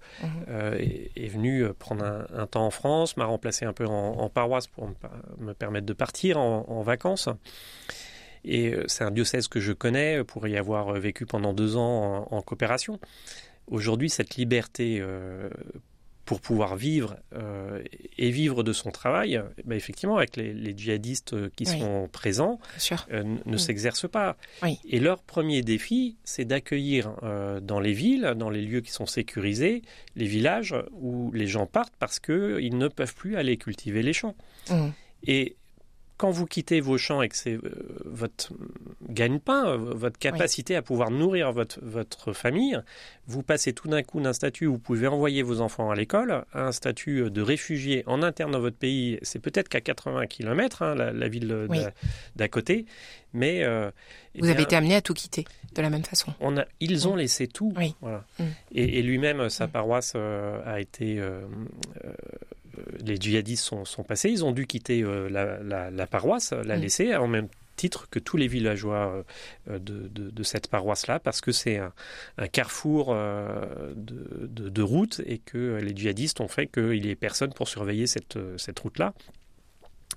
est, 0.78 1.28
venu 1.28 1.66
prendre 1.78 2.26
un, 2.34 2.46
temps 2.46 2.66
en 2.66 2.70
France, 2.70 3.16
m'a 3.16 3.24
remplacé 3.24 3.64
un 3.64 3.72
peu 3.72 3.86
en, 3.86 4.28
paroisse 4.28 4.66
pour 4.66 4.90
me, 5.38 5.52
permettre 5.52 5.86
de 5.86 5.92
partir 5.92 6.38
en, 6.38 6.82
vacances. 6.82 7.28
Et 8.44 8.74
c'est 8.86 9.02
un 9.02 9.10
diocèse 9.10 9.48
que 9.48 9.58
je 9.60 9.72
connais 9.72 10.22
pour 10.22 10.46
y 10.46 10.56
avoir 10.56 10.92
vécu 10.92 11.26
pendant 11.26 11.52
deux 11.52 11.76
ans 11.76 12.26
en, 12.30 12.42
coopération. 12.42 13.00
Aujourd'hui, 13.66 14.08
cette 14.08 14.36
liberté 14.36 15.02
pour 16.26 16.40
pouvoir 16.40 16.76
vivre 16.76 17.16
euh, 17.34 17.82
et 18.18 18.30
vivre 18.30 18.64
de 18.64 18.72
son 18.72 18.90
travail, 18.90 19.40
bah, 19.64 19.76
effectivement, 19.76 20.16
avec 20.16 20.36
les, 20.36 20.76
djihadistes 20.76 21.34
euh, 21.34 21.50
qui 21.54 21.64
sont 21.64 22.08
présents, 22.10 22.58
euh, 23.12 23.22
ne 23.22 23.54
mm. 23.54 23.58
s'exercent 23.58 24.10
pas. 24.10 24.36
Et 24.90 24.98
leur 24.98 25.22
premier 25.22 25.62
défi, 25.62 26.16
c'est 26.24 26.44
d'accueillir 26.44 27.14
dans 27.62 27.78
les 27.78 27.92
villes, 27.92 28.34
dans 28.36 28.50
les 28.50 28.62
lieux 28.62 28.80
qui 28.80 28.90
sont 28.90 29.06
sécurisés, 29.06 29.82
les 30.16 30.26
villages 30.26 30.74
où 30.92 31.30
les 31.32 31.46
gens 31.46 31.66
partent 31.66 31.94
parce 31.98 32.18
qu'ils 32.18 32.76
ne 32.76 32.88
peuvent 32.88 33.14
plus 33.14 33.36
aller 33.36 33.56
cultiver 33.56 34.02
les 34.02 34.12
champs. 34.12 34.34
Mm. 34.68 34.88
Et 35.28 35.56
quand 36.16 36.30
vous 36.30 36.46
quittez 36.46 36.80
vos 36.80 36.96
champs 36.96 37.20
et 37.20 37.28
que 37.28 37.36
c'est 37.36 37.54
euh, 37.54 37.60
votre 38.04 38.52
gagne-pain, 39.08 39.66
euh, 39.66 39.76
votre 39.76 40.18
capacité 40.18 40.74
à 40.74 40.82
pouvoir 40.82 41.10
nourrir 41.10 41.52
votre, 41.52 41.78
votre 41.82 42.32
famille, 42.32 42.80
vous 43.26 43.42
passez 43.42 43.72
tout 43.72 43.88
d'un 43.88 44.02
coup 44.02 44.20
d'un 44.20 44.32
statut 44.32 44.66
où 44.66 44.72
vous 44.72 44.78
pouvez 44.78 45.06
envoyer 45.06 45.42
vos 45.42 45.60
enfants 45.60 45.90
à 45.90 45.94
l'école 45.94 46.44
à 46.52 46.66
un 46.66 46.72
statut 46.72 47.30
de 47.30 47.42
réfugié 47.42 48.02
en 48.06 48.22
interne 48.22 48.52
dans 48.52 48.60
votre 48.60 48.76
pays. 48.76 49.18
C'est 49.22 49.40
peut-être 49.40 49.68
qu'à 49.68 49.80
80 49.80 50.26
km, 50.26 50.82
hein, 50.82 50.94
la, 50.94 51.28
ville 51.28 51.68
d'à 52.36 52.48
côté, 52.48 52.86
mais... 53.32 53.62
Euh, 53.64 53.90
eh 54.34 54.40
vous 54.40 54.48
avez 54.48 54.62
été 54.62 54.76
amené 54.76 54.94
à 54.94 55.00
tout 55.00 55.14
quitter 55.14 55.46
de 55.74 55.82
la 55.82 55.88
même 55.88 56.04
façon. 56.04 56.32
On 56.40 56.58
a, 56.58 56.66
ils 56.80 57.08
ont 57.08 57.16
laissé 57.16 57.46
tout. 57.46 57.72
Voilà. 58.02 58.24
Mm. 58.38 58.44
Et, 58.72 59.02
lui-même, 59.02 59.48
sa 59.48 59.66
mm. 59.66 59.70
paroisse 59.70 60.14
a 60.14 60.78
été 60.78 61.22
les 63.04 63.16
djihadistes 63.16 63.64
sont, 63.84 64.02
passés, 64.02 64.30
ils 64.30 64.44
ont 64.44 64.52
dû 64.52 64.66
quitter 64.66 65.02
euh, 65.02 65.28
la, 65.28 66.06
paroisse, 66.06 66.52
la 66.52 66.76
mm. 66.76 66.80
laisser 66.80 67.16
en 67.16 67.28
même 67.28 67.48
titre 67.76 68.08
que 68.10 68.18
tous 68.18 68.36
les 68.36 68.48
villageois 68.48 69.24
euh, 69.68 69.78
de, 69.78 70.42
cette 70.42 70.68
paroisse-là, 70.68 71.20
parce 71.20 71.40
que 71.40 71.52
c'est 71.52 71.78
un, 71.78 71.92
carrefour 72.48 73.08
euh, 73.10 73.92
de, 73.94 74.82
route 74.82 75.20
et 75.26 75.38
que 75.38 75.78
les 75.82 75.94
djihadistes 75.94 76.40
ont 76.40 76.48
fait 76.48 76.66
qu'il 76.66 77.02
n'y 77.02 77.10
ait 77.10 77.16
personne 77.16 77.52
pour 77.52 77.68
surveiller 77.68 78.06
cette 78.06 78.78
route-là. 78.78 79.12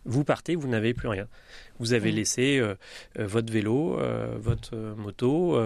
Vous 0.09 0.23
partez, 0.23 0.55
vous 0.55 0.67
n'avez 0.67 0.95
plus 0.95 1.07
rien. 1.07 1.27
Vous 1.77 1.93
avez 1.93 2.11
mm. 2.11 2.15
laissé 2.15 2.57
euh, 2.57 2.73
euh, 3.19 3.27
votre 3.27 3.53
vélo, 3.53 3.99
euh, 3.99 4.35
votre 4.39 4.75
moto, 4.75 5.57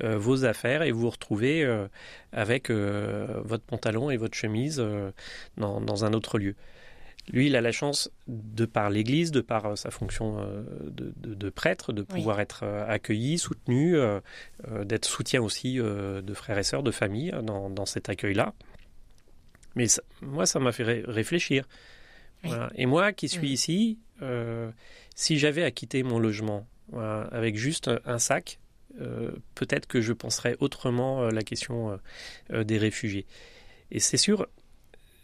vos 0.00 0.44
affaires 0.44 0.82
et 0.82 0.92
vous 0.92 1.00
vous 1.00 1.10
retrouvez 1.10 1.66
avec 2.32 2.70
votre 2.70 3.64
pantalon 3.64 4.10
et 4.10 4.16
votre 4.16 4.36
chemise 4.36 4.82
dans, 5.56 6.04
un 6.04 6.12
autre 6.12 6.38
lieu. 6.38 6.54
Lui, 7.32 7.48
il 7.48 7.56
a 7.56 7.60
la 7.60 7.72
chance, 7.72 8.10
de 8.26 8.64
par 8.64 8.90
l'Église, 8.90 9.30
de 9.30 9.40
par 9.40 9.76
sa 9.76 9.90
fonction 9.90 10.46
de, 10.90 11.50
prêtre, 11.50 11.92
de 11.92 12.02
pouvoir 12.02 12.40
être 12.40 12.64
accueilli, 12.64 13.38
soutenu, 13.38 13.96
d'être 14.84 15.04
soutien 15.04 15.42
aussi 15.42 15.76
de 15.78 16.34
frères 16.34 16.58
et 16.58 16.62
sœurs, 16.62 16.82
de 16.82 16.90
famille 16.90 17.32
dans, 17.42 17.86
cet 17.86 18.08
accueil-là. 18.08 18.54
Mais 19.74 19.86
moi, 20.22 20.46
ça 20.46 20.58
m'a 20.58 20.72
fait 20.72 21.02
réfléchir. 21.06 21.64
Et 22.74 22.86
moi 22.86 23.12
qui 23.12 23.28
suis 23.28 23.50
ici, 23.50 23.98
euh, 24.22 24.70
si 25.14 25.38
j'avais 25.38 25.64
à 25.64 25.70
quitter 25.70 26.02
mon 26.02 26.18
logement 26.18 26.66
avec 27.30 27.56
juste 27.56 27.90
un 28.06 28.18
sac, 28.18 28.58
euh, 29.00 29.30
peut-être 29.54 29.86
que 29.86 30.00
je 30.00 30.12
penserais 30.12 30.56
autrement 30.58 31.22
euh, 31.22 31.30
la 31.30 31.42
question 31.42 32.00
des 32.50 32.78
réfugiés. 32.78 33.26
Et 33.90 34.00
c'est 34.00 34.16
sûr, 34.16 34.46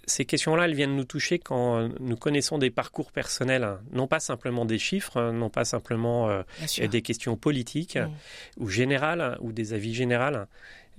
ces 0.07 0.27
questions-là, 0.27 0.67
elles 0.67 0.75
viennent 0.75 0.95
nous 0.95 1.05
toucher 1.05 1.39
quand 1.39 1.89
nous 1.99 2.17
connaissons 2.17 2.59
des 2.59 2.71
parcours 2.71 3.11
personnels, 3.11 3.65
hein. 3.65 3.81
non 3.93 4.07
pas 4.07 4.21
simplement 4.21 4.67
des 4.67 4.79
chiffres, 4.79 5.19
hein, 5.19 5.33
non 5.33 5.49
pas 5.49 5.65
simplement 5.65 6.43
des 6.79 7.03
questions 7.03 7.37
politiques 7.37 7.99
ou 8.59 8.69
générales 8.69 9.39
ou 9.41 9.53
des 9.53 9.73
avis 9.73 9.95
généraux, 9.95 10.45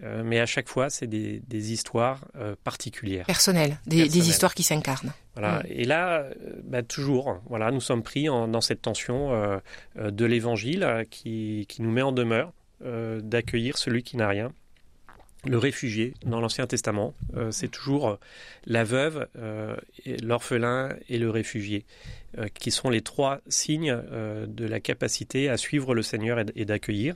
euh, 0.03 0.23
mais 0.25 0.39
à 0.39 0.45
chaque 0.45 0.67
fois, 0.67 0.89
c'est 0.89 1.07
des, 1.07 1.71
histoires 1.71 2.25
euh, 2.35 2.55
particulières. 2.63 3.25
Personnelles, 3.25 3.79
des, 3.85 4.29
histoires 4.29 4.53
qui 4.53 4.63
s'incarnent. 4.63 5.13
Voilà. 5.35 5.59
Mm. 5.59 5.63
Et 5.69 5.83
là, 5.85 6.19
euh, 6.19 6.33
bah, 6.63 6.83
toujours, 6.83 7.41
voilà, 7.47 7.71
nous 7.71 7.81
sommes 7.81 8.03
pris 8.03 8.25
dans 8.25 8.61
cette 8.61 8.81
tension 8.81 9.59
de 9.95 10.25
l'Évangile 10.25 11.05
qui, 11.09 11.65
qui, 11.67 11.81
nous 11.81 11.91
met 11.91 12.01
en 12.01 12.11
demeure 12.11 12.53
d'accueillir 12.81 13.77
celui 13.77 14.03
qui 14.03 14.17
n'a 14.17 14.27
rien. 14.27 14.51
Le 15.45 15.59
réfugié 15.59 16.15
dans 16.25 16.41
l'Ancien 16.41 16.65
Testament, 16.65 17.13
c'est 17.51 17.69
toujours 17.69 18.17
la 18.65 18.83
veuve, 18.83 19.27
l'orphelin 20.23 20.89
et 21.07 21.19
le 21.19 21.29
réfugié, 21.29 21.85
qui 22.55 22.71
sont 22.71 22.89
les 22.89 23.01
trois 23.01 23.41
signes 23.47 23.95
de 24.47 24.65
la 24.65 24.79
capacité 24.79 25.49
à 25.49 25.57
suivre 25.57 25.93
le 25.93 26.01
Seigneur 26.01 26.39
et 26.55 26.65
d'accueillir. 26.65 27.15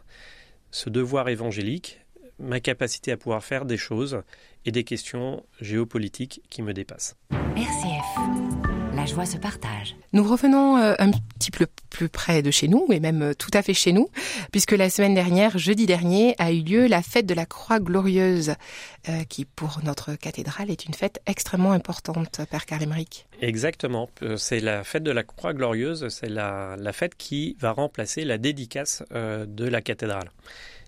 Ce 0.72 0.90
devoir 0.90 1.30
évangélique, 1.30 2.00
ma 2.40 2.60
capacité 2.60 3.12
à 3.12 3.18
pouvoir 3.18 3.44
faire 3.44 3.66
des 3.66 3.78
choses 3.78 4.22
et 4.66 4.72
des 4.72 4.84
questions 4.84 5.44
géopolitiques 5.62 6.42
qui 6.50 6.62
me 6.62 6.74
dépassent. 6.74 7.16
RCF, 7.56 8.96
la 8.96 9.06
joie 9.06 9.26
se 9.26 9.38
partage. 9.38 9.96
Nous 10.12 10.24
revenons 10.24 10.78
euh, 10.78 10.94
un 11.00 11.12
petit 11.12 11.52
peu 11.52 11.68
plus 11.90 12.10
près 12.10 12.42
de 12.42 12.52
chez 12.52 12.68
nous, 12.68 12.86
et 12.92 13.00
même 13.00 13.22
euh, 13.22 13.34
tout 13.34 13.52
à 13.54 13.62
fait 13.62 13.74
chez 13.74 13.94
nous, 13.94 14.10
puisque 14.52 14.72
la 14.72 14.90
semaine 14.90 15.14
dernière, 15.14 15.58
jeudi 15.58 15.86
dernier, 15.86 16.36
a 16.38 16.52
eu 16.52 16.62
lieu 16.62 16.88
la 16.88 17.02
fête 17.02 17.26
de 17.26 17.34
la 17.34 17.46
Croix 17.46 17.80
Glorieuse, 17.80 18.56
euh, 19.08 19.24
qui 19.30 19.46
pour 19.46 19.80
notre 19.84 20.16
cathédrale 20.16 20.70
est 20.70 20.86
une 20.86 20.94
fête 20.94 21.22
extrêmement 21.28 21.72
importante, 21.72 22.42
Père 22.50 22.66
Karimric. 22.66 23.26
Exactement, 23.42 24.10
c'est 24.36 24.60
la 24.60 24.84
fête 24.84 25.04
de 25.04 25.12
la 25.12 25.24
Croix 25.24 25.54
Glorieuse, 25.54 26.10
c'est 26.10 26.30
la, 26.30 26.76
la, 26.78 26.92
fête 26.92 27.16
qui 27.16 27.56
va 27.60 27.72
remplacer 27.72 28.26
la 28.26 28.38
dédicace 28.38 29.04
de 29.12 29.66
la 29.66 29.82
cathédrale. 29.82 30.30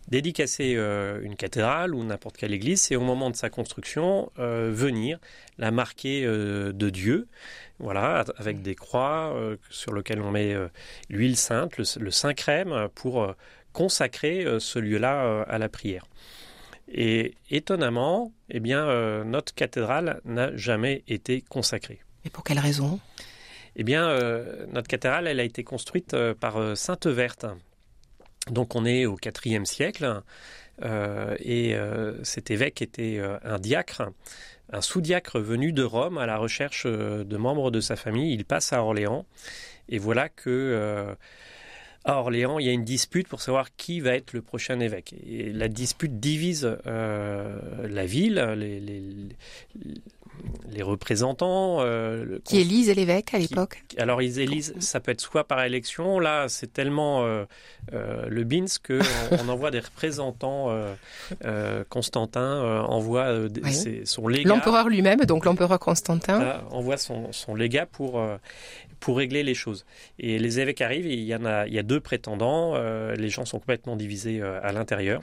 Dédicacer 0.08 0.76
euh, 0.76 1.22
une 1.22 1.36
cathédrale 1.36 1.96
ou 1.96 2.04
n'importe 2.04 2.36
quelle 2.36 2.54
église, 2.54 2.82
c'est 2.82 2.96
au 2.96 3.02
moment 3.02 3.30
de 3.30 3.36
sa 3.36 3.50
construction 3.50 4.32
euh, 4.40 4.70
venir 4.74 5.20
la 5.58 5.72
marquer 5.72 6.26
euh, 6.26 6.74
de 6.74 6.90
Dieu, 6.90 7.28
voilà, 7.80 8.26
avec 8.38 8.62
des 8.62 8.76
croix 8.76 9.34
sur 9.70 9.94
lesquelles 9.94 10.22
on 10.22 10.32
met 10.32 10.56
l'huile 11.10 11.36
sainte, 11.36 11.78
le, 11.78 12.12
saint 12.12 12.34
crème, 12.36 12.90
pour 12.94 13.34
consacrer 13.74 14.46
ce 14.60 14.78
lieu-là 14.78 15.42
à 15.48 15.58
la 15.58 15.68
prière. 15.68 16.06
Et 16.88 17.34
étonnamment, 17.50 18.32
eh 18.50 18.60
bien, 18.60 19.24
notre 19.24 19.56
cathédrale 19.56 20.22
n'a 20.26 20.56
jamais 20.56 21.04
été 21.08 21.42
consacrée. 21.42 22.02
Et 22.24 22.30
pour 22.30 22.44
quelle 22.44 22.60
raison? 22.60 23.00
Eh 23.76 23.84
bien, 23.84 24.16
notre 24.72 24.88
cathédrale, 24.88 25.26
elle 25.26 25.40
a 25.40 25.44
été 25.44 25.64
construite 25.64 26.16
par 26.40 26.78
Sainte 26.78 27.08
Verte, 27.08 27.48
donc 28.50 28.76
on 28.76 28.86
est 28.86 29.06
au 29.06 29.18
IVe 29.46 29.66
siècle 29.66 30.22
euh, 30.84 31.36
et 31.40 31.76
euh, 31.76 32.24
cet 32.24 32.50
évêque 32.50 32.82
était 32.82 33.18
euh, 33.20 33.38
un 33.44 33.60
diacre, 33.60 34.04
un 34.72 34.82
sous-diacre 34.82 35.40
venu 35.40 35.74
de 35.74 35.84
Rome 35.84 36.18
à 36.18 36.26
la 36.26 36.38
recherche 36.38 36.86
de 36.88 37.38
membres 37.38 37.72
de 37.72 37.82
sa 37.82 37.96
famille. 37.96 38.34
Il 38.34 38.46
passe 38.46 38.74
à 38.74 38.84
Orléans 38.84 39.26
et 39.90 40.00
voilà 40.00 40.30
que 40.30 41.16
à 42.04 42.18
Orléans, 42.18 42.58
il 42.58 42.66
y 42.66 42.70
a 42.70 42.72
une 42.72 42.86
dispute 42.86 43.28
pour 43.28 43.42
savoir 43.42 43.76
qui 43.76 44.00
va 44.00 44.16
être 44.16 44.34
le 44.34 44.42
prochain 44.42 44.80
évêque. 44.80 45.14
Et 45.28 45.52
la 45.52 45.68
dispute 45.68 46.20
divise 46.20 46.78
la 46.86 48.06
ville, 48.06 49.36
représentants. 50.82 51.78
Euh, 51.82 52.40
qui 52.44 52.60
élisent 52.60 52.94
l'évêque 52.94 53.34
à 53.34 53.38
l'époque 53.38 53.84
Alors 53.98 54.22
ils 54.22 54.40
élisent, 54.40 54.74
ça 54.80 55.00
peut 55.00 55.12
être 55.12 55.22
soit 55.22 55.44
par 55.44 55.64
élection, 55.64 56.20
là 56.20 56.48
c'est 56.48 56.72
tellement 56.72 57.24
euh, 57.24 57.46
euh, 57.94 58.26
le 58.28 58.44
BINS 58.44 58.80
qu'on 58.86 59.00
on 59.46 59.50
envoie 59.50 59.72
des 59.72 59.80
représentants, 59.80 60.70
Constantin 61.90 62.82
envoie 62.88 63.48
son 64.06 64.28
légat. 64.28 64.50
L'empereur 64.50 64.90
lui-même, 64.90 65.22
donc 65.22 65.46
l'empereur 65.46 65.80
Constantin. 65.80 66.62
envoie 66.72 66.98
son, 66.98 67.32
son, 67.32 67.56
légat 67.56 67.86
pour, 67.86 68.22
pour 69.00 69.18
régler 69.18 69.44
les 69.44 69.54
choses. 69.54 69.86
Et 70.20 70.40
les 70.40 70.60
évêques 70.60 70.82
arrivent, 70.82 71.06
il 71.06 71.22
y, 71.22 71.36
en 71.36 71.46
a, 71.46 71.68
il 71.68 71.74
y 71.74 71.80
a 71.80 71.84
deux 71.84 72.00
prétendants, 72.00 72.76
les 73.14 73.30
gens 73.30 73.46
sont 73.46 73.60
complètement 73.60 73.96
divisés 73.96 74.42
à 74.42 74.72
l'intérieur. 74.72 75.22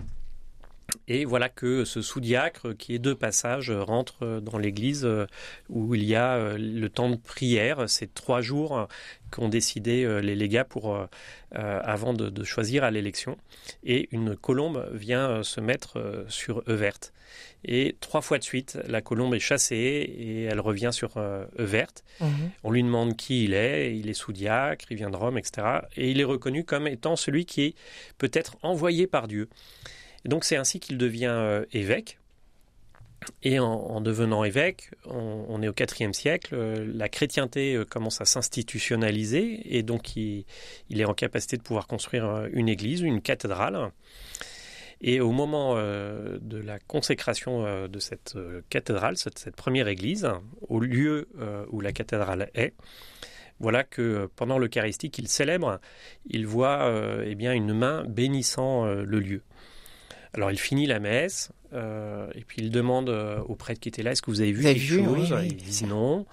Et 1.07 1.25
voilà 1.25 1.49
que 1.49 1.85
ce 1.85 2.00
sous-diacre, 2.00 2.76
qui 2.76 2.95
est 2.95 2.99
de 2.99 3.12
passage, 3.12 3.71
rentre 3.71 4.40
dans 4.40 4.59
l'église 4.59 5.04
euh, 5.04 5.26
où 5.68 5.95
il 5.95 6.04
y 6.04 6.14
a 6.14 6.35
euh, 6.35 6.59
le 6.59 6.88
temps 6.88 7.11
de 7.11 7.16
prière. 7.16 7.88
C'est 7.88 8.12
trois 8.14 8.40
jours 8.40 8.88
qu'ont 9.30 9.49
décidé 9.49 10.04
euh, 10.04 10.21
les 10.21 10.35
légats 10.35 10.64
pour, 10.64 10.99
avant 11.52 12.14
de, 12.14 12.45
choisir 12.45 12.85
à 12.85 12.90
l'élection. 12.90 13.37
Et 13.85 14.09
une 14.12 14.37
colombe 14.37 14.88
vient 14.92 15.42
se 15.42 15.61
mettre 15.61 16.25
sur 16.28 16.62
Everte. 16.68 17.12
Et 17.64 17.97
trois 18.00 18.21
fois 18.21 18.38
de 18.38 18.45
suite, 18.45 18.78
la 18.87 19.02
colombe 19.02 19.35
est 19.35 19.40
chassée 19.40 19.76
et 19.76 20.45
elle 20.45 20.61
revient 20.61 20.90
sur 20.92 21.14
Everte. 21.59 22.04
Mhm. 22.21 22.50
On 22.64 22.71
lui 22.71 22.83
demande 22.83 23.16
qui 23.16 23.45
il 23.45 23.54
est. 23.54 23.97
Il 23.97 24.09
est 24.09 24.14
sous-diacre, 24.14 24.87
il 24.90 24.97
vient 24.97 25.11
de 25.11 25.16
Rome, 25.16 25.38
etc. 25.38 25.80
Et 25.97 26.11
il 26.11 26.21
est 26.21 26.25
reconnu 26.25 26.64
comme 26.64 26.87
étant 26.87 27.16
celui 27.16 27.45
qui 27.45 27.62
est 27.62 27.75
peut-être 28.18 28.57
envoyé 28.62 29.07
par 29.07 29.28
Dieu 29.28 29.49
donc 30.29 30.45
c'est 30.45 30.57
ainsi 30.57 30.79
qu'il 30.79 30.99
devient 30.99 31.27
euh, 31.27 31.65
évêque. 31.73 32.19
Et 33.43 33.59
en, 33.59 34.01
devenant 34.01 34.45
évêque, 34.45 34.93
on, 35.05 35.61
est 35.61 35.69
au 35.69 35.75
IVe 35.75 36.13
siècle, 36.13 36.57
la 36.57 37.09
chrétienté 37.09 37.83
commence 37.91 38.21
à 38.21 38.25
s'institutionnaliser 38.25 39.77
et 39.77 39.83
donc 39.83 40.15
il, 40.15 40.45
est 40.89 41.05
en 41.05 41.15
capacité 41.15 41.57
de 41.57 41.63
pouvoir 41.63 41.89
construire 41.89 42.47
une 42.53 42.69
église, 42.69 43.01
une 43.01 43.21
cathédrale. 43.21 43.91
Et 45.01 45.21
au 45.21 45.31
moment 45.31 45.75
euh, 45.77 46.39
de 46.41 46.59
la 46.59 46.79
consécration 46.81 47.65
euh, 47.65 47.87
de 47.89 47.99
cette 48.01 48.35
euh, 48.37 48.63
cathédrale, 48.69 49.17
cette, 49.17 49.55
première 49.55 49.89
église, 49.89 50.29
au 50.69 50.81
lieu 50.81 51.29
où 51.71 51.81
la 51.81 51.93
cathédrale 51.93 52.51
est, 52.55 52.75
voilà 53.61 53.83
que 53.83 54.29
pendant 54.37 54.59
l'Eucharistie 54.59 55.11
qu'il 55.11 55.29
célèbre, 55.29 55.81
il 56.27 56.47
voit 56.47 56.93
eh 57.25 57.33
une 57.33 57.75
main 57.75 58.05
bénissant 58.05 58.87
le 58.87 59.19
lieu. 59.19 59.43
Alors 60.35 60.51
il 60.51 60.59
finit 60.59 60.87
la 60.87 61.01
messe 61.01 61.51
euh, 61.75 62.29
et 62.35 62.43
puis 62.43 62.63
il 62.63 62.71
demande 62.71 63.11
euh, 63.11 63.41
aux 63.41 63.55
prêtres 63.55 63.81
qui 63.81 63.89
étaient 63.89 64.03
là 64.03 64.13
est-ce 64.13 64.23
que 64.23 64.31
vous 64.31 64.41
avez 64.41 64.53
vu 64.53 64.63
quelque 64.63 64.81
chose? 64.81 65.35
Ils 65.45 65.57
disent 65.57 65.87
non. 65.87 66.27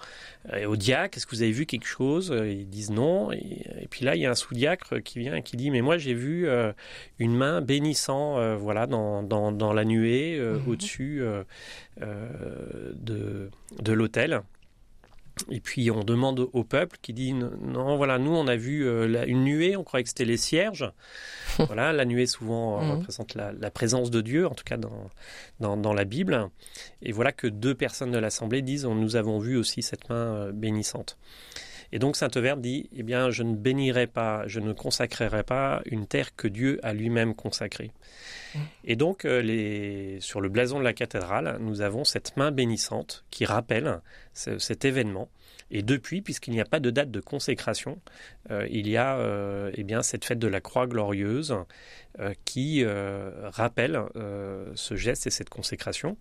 Et 0.56 0.64
au 0.64 0.76
diacre 0.76 1.18
est-ce 1.18 1.26
que 1.26 1.34
vous 1.34 1.42
avez 1.42 1.52
vu 1.52 1.66
quelque 1.66 1.86
chose? 1.86 2.34
Ils 2.46 2.68
disent 2.68 2.90
non. 2.90 3.32
Et, 3.32 3.86
puis 3.90 4.04
là 4.04 4.16
il 4.16 4.22
y 4.22 4.26
a 4.26 4.30
un 4.30 4.34
sous-diacre 4.34 4.98
qui 5.02 5.18
vient 5.18 5.36
et 5.36 5.42
qui 5.42 5.56
dit 5.56 5.70
mais 5.70 5.82
moi 5.82 5.98
j'ai 5.98 6.14
vu 6.14 6.48
euh, 6.48 6.72
une 7.18 7.34
main 7.34 7.60
bénissant 7.60 8.56
voilà 8.56 8.86
dans, 8.86 9.22
dans, 9.22 9.52
dans 9.52 9.72
la 9.72 9.84
nuée 9.84 10.38
mhm. 10.40 10.68
au-dessus 10.68 11.22
de, 12.00 13.50
de 13.80 13.92
l'autel. 13.92 14.42
Et 15.50 15.60
puis 15.60 15.90
on 15.90 16.02
demande 16.02 16.48
au 16.52 16.64
peuple 16.64 16.96
qui 17.02 17.12
dit 17.12 17.34
non 17.34 17.96
voilà 17.96 18.18
nous 18.18 18.34
on 18.34 18.46
a 18.46 18.56
vu 18.56 18.86
euh, 18.86 19.24
une 19.26 19.44
nuée 19.44 19.76
on 19.76 19.84
croyait 19.84 20.02
que 20.02 20.08
c'était 20.08 20.24
les 20.24 20.36
cierges. 20.36 20.90
Voilà 21.58 21.92
la 21.94 22.04
nuée 22.04 22.26
souvent 22.26 22.78
euh, 22.78 22.84
mhm. 22.84 22.90
représente 22.98 23.34
la, 23.34 23.70
présence 23.70 24.10
de 24.10 24.20
Dieu 24.20 24.46
en 24.46 24.54
tout 24.54 24.64
cas 24.64 24.76
dans, 24.76 25.10
dans, 25.60 25.76
dans 25.76 25.94
la 25.94 26.04
Bible. 26.04 26.48
Et 27.02 27.12
voilà 27.12 27.32
que 27.32 27.46
deux 27.46 27.74
personnes 27.74 28.10
de 28.10 28.18
l'assemblée 28.18 28.60
disent 28.60 28.84
nous 28.84 29.16
avons 29.16 29.38
vu 29.38 29.56
aussi 29.56 29.82
cette 29.82 30.08
main 30.10 30.16
euh, 30.16 30.52
bénissante 30.52 31.18
et 31.92 31.98
donc 31.98 32.16
Saint 32.16 32.30
Euverte 32.36 32.60
dit 32.60 32.88
eh 32.94 33.02
bien 33.02 33.30
je 33.30 33.42
ne 33.42 33.54
bénirai 33.54 34.06
pas 34.06 34.46
je 34.46 34.60
ne 34.60 34.72
consacrerai 34.72 35.42
pas 35.42 35.82
une 35.86 36.06
terre 36.06 36.34
que 36.36 36.48
Dieu 36.48 36.78
a 36.82 36.92
lui-même 36.92 37.34
consacrée 37.34 37.92
mhm. 38.54 38.60
et 38.84 38.96
donc 38.96 39.24
les, 39.24 40.18
sur 40.20 40.40
le 40.40 40.48
blason 40.48 40.78
de 40.78 40.84
la 40.84 40.92
cathédrale 40.92 41.58
nous 41.60 41.80
avons 41.80 42.04
cette 42.04 42.36
main 42.36 42.50
bénissante 42.50 43.24
qui 43.30 43.44
rappelle 43.44 44.00
cet 44.36 44.84
événement. 44.84 45.28
Et 45.70 45.82
depuis, 45.82 46.22
puisqu'il 46.22 46.52
n'y 46.52 46.60
a 46.60 46.64
pas 46.64 46.78
de 46.78 46.90
date 46.90 47.10
de 47.10 47.20
consécration, 47.20 48.00
euh, 48.50 48.66
il 48.70 48.88
y 48.88 48.96
a 48.96 49.18
euh, 49.18 49.70
eh 49.74 49.82
bien, 49.82 50.02
cette 50.02 50.24
fête 50.24 50.38
de 50.38 50.46
la 50.46 50.60
Croix 50.60 50.86
glorieuse 50.86 51.56
euh, 52.20 52.32
qui 52.44 52.84
rappelle 52.84 54.00
ce 54.74 54.96
geste 54.96 55.26
et 55.26 55.30
cette 55.30 55.50
consécration 55.50 56.16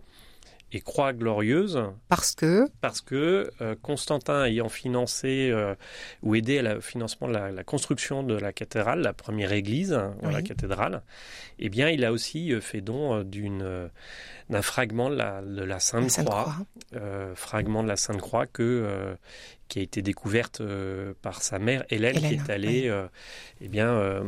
et 0.72 0.82
croix 0.82 1.14
glorieuse. 1.14 1.82
Parce 2.10 2.36
que 2.36 2.68
Parce 2.82 3.02
que 3.02 3.52
euh, 3.62 3.76
Constantin 3.82 4.46
ayant 4.46 4.70
financé 4.70 5.50
euh, 5.52 5.76
ou 6.24 6.36
aidé 6.36 6.60
à 6.60 6.62
la 6.64 6.82
financement 6.82 7.28
de 7.28 7.34
la, 7.34 7.64
construction 7.64 8.24
de 8.24 8.36
la 8.36 8.52
cathédrale, 8.52 9.02
la 9.02 9.14
première 9.14 9.54
église, 9.54 9.94
hein, 9.94 10.16
la 10.24 10.42
cathédrale, 10.42 11.02
eh 11.60 11.70
bien, 11.70 11.90
il 11.90 12.04
a 12.04 12.12
aussi 12.12 12.52
euh, 12.52 12.62
fait 12.62 12.82
don 12.82 13.24
d'une 13.24 13.90
d'un 14.50 14.62
fragment 14.62 15.10
de 15.10 15.16
la, 15.16 15.42
de 15.42 15.64
la 15.64 15.80
Sainte, 15.80 16.12
Croix, 16.24 16.56
fragment 17.34 17.82
de 17.82 17.88
la 17.88 17.96
Sainte 17.96 18.22
Croix 18.22 18.46
que 18.46 19.16
qui 19.68 19.80
a 19.80 19.82
été 19.82 20.04
découverte 20.04 20.62
par 21.24 21.42
sa 21.42 21.58
mère 21.58 21.84
Hélène, 21.90 22.20
qui 22.20 22.36
est 22.36 22.50
allée 22.52 22.94
eh 23.62 23.68
bien 23.68 24.24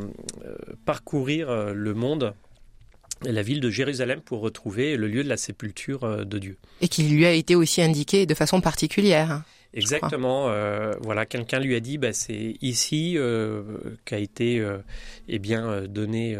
parcourir 0.85 1.73
le 1.73 1.93
monde 1.93 2.33
la 3.23 3.41
ville 3.41 3.59
de 3.59 3.69
Jérusalem 3.69 4.21
pour 4.21 4.41
retrouver 4.41 4.97
le 4.97 5.07
lieu 5.07 5.23
de 5.23 5.29
la 5.29 5.37
sépulture 5.37 6.03
euh, 6.03 6.23
de 6.23 6.39
Dieu. 6.39 6.57
Et 6.81 6.87
qui 6.87 7.03
lui 7.03 7.25
a 7.25 7.31
été 7.31 7.55
aussi 7.55 7.81
indiqué 7.81 8.25
de 8.25 8.33
façon 8.33 8.61
particulière. 8.61 9.31
Hein, 9.31 9.45
Exactement. 9.73 10.49
Euh, 10.49 10.93
voilà, 11.01 11.25
quelqu'un 11.25 11.59
lui 11.59 11.75
a 11.75 11.79
dit, 11.79 11.97
bah, 11.97 12.13
c'est 12.13 12.55
ici 12.61 13.13
euh, 13.17 13.61
qu'a 14.05 14.17
été 14.17 14.65
eh 15.27 15.39
bien 15.39 15.83
donné, 15.83 16.37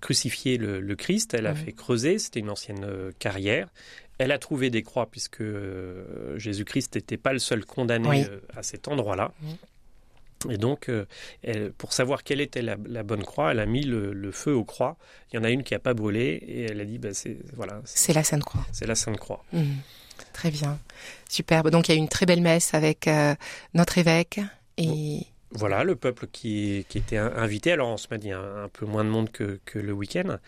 crucifié 0.00 0.56
le, 0.58 0.94
Christ. 0.94 1.34
Elle 1.34 1.46
a 1.46 1.54
fait 1.54 1.72
creuser. 1.72 2.18
C'était 2.18 2.40
une 2.40 2.50
ancienne 2.50 2.86
carrière. 3.18 3.68
Elle 4.18 4.30
a 4.30 4.38
trouvé 4.38 4.70
des 4.70 4.82
croix 4.82 5.06
puisque 5.10 5.42
Jésus-Christ 6.36 6.94
n'était 6.94 7.16
pas 7.16 7.32
le 7.32 7.38
seul 7.38 7.64
condamné 7.64 8.26
à 8.54 8.62
cet 8.62 8.88
endroit-là. 8.88 9.32
Et 10.50 10.58
donc, 10.58 10.88
euh, 10.88 11.04
pour 11.78 11.92
savoir 11.92 12.22
quelle 12.22 12.40
était 12.40 12.62
la, 12.62 12.76
bonne 12.76 13.24
croix, 13.24 13.52
elle 13.52 13.60
a 13.60 13.66
mis 13.66 13.82
le, 13.82 14.30
feu 14.32 14.54
aux 14.54 14.64
croix. 14.64 14.96
Il 15.32 15.36
y 15.36 15.38
en 15.38 15.44
a 15.44 15.50
une 15.50 15.62
qui 15.62 15.74
n'a 15.74 15.78
pas 15.78 15.94
brûlé 15.94 16.42
et 16.46 16.62
elle 16.64 16.80
a 16.80 16.84
dit, 16.84 16.98
bah, 16.98 17.12
c'est 17.12 17.36
voilà. 17.54 17.80
C'est 17.84 18.12
la 18.12 18.24
Sainte 18.24 18.44
Croix. 18.44 18.66
C'est 18.72 18.86
la 18.86 18.94
Sainte 18.94 19.18
Croix. 19.18 19.44
Mmh. 19.52 19.64
Très 20.32 20.50
bien, 20.50 20.78
superbe. 21.28 21.70
Donc 21.70 21.88
il 21.88 21.92
y 21.92 21.94
a 21.94 21.96
eu 21.96 22.00
une 22.00 22.08
très 22.08 22.26
belle 22.26 22.40
messe 22.40 22.74
avec 22.74 23.06
euh, 23.08 23.34
notre 23.74 23.98
évêque 23.98 24.40
et. 24.78 25.20
Voilà, 25.52 25.84
le 25.84 25.94
peuple 25.96 26.26
qui, 26.26 26.84
était 26.94 27.16
invité. 27.16 27.72
Alors 27.72 27.88
on 27.88 27.96
se 27.96 28.08
met 28.10 28.18
il 28.18 28.28
y 28.28 28.32
a 28.32 28.40
un, 28.40 28.68
peu 28.68 28.84
moins 28.84 29.04
de 29.04 29.08
monde 29.08 29.30
que, 29.30 29.60
le 29.74 29.92
week-end. 29.92 30.38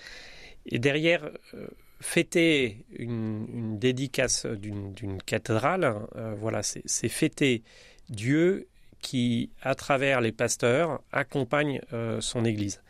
Et 0.67 0.79
derrière, 0.79 1.31
euh, 1.55 1.67
fêter 2.01 2.85
une, 2.91 3.79
dédicace 3.79 4.45
d'une 4.45 5.23
cathédrale, 5.25 5.95
voilà, 6.39 6.63
c'est 6.63 7.09
fêter 7.09 7.63
Dieu 8.11 8.67
qui, 9.01 9.51
à 9.63 9.75
travers 9.75 10.21
les 10.21 10.33
pasteurs, 10.33 11.01
accompagne 11.13 11.81
euh, 11.93 12.21
son 12.21 12.45
Église. 12.45 12.83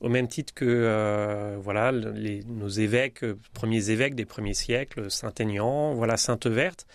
Au 0.00 0.08
même 0.08 0.28
titre 0.28 0.54
que 0.54 0.64
euh, 0.64 1.56
voilà 1.60 1.90
nos 1.90 2.68
évêques, 2.68 3.24
euh, 3.24 3.36
premiers 3.52 3.90
évêques 3.90 4.14
des 4.14 4.26
premiers 4.26 4.54
siècles, 4.54 5.10
Saint-Aignan, 5.10 5.94
voilà 5.94 6.16
Sainte 6.16 6.46
Verte, 6.46 6.86